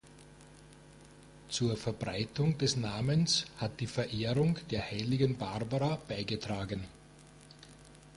[1.49, 6.87] Zur Verbreitung des Namens hat die Verehrung der heiligen Barbara beigetragen.